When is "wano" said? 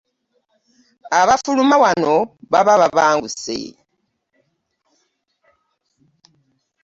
1.83-2.13